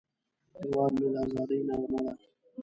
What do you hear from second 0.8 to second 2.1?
مې د ازادۍ نغمه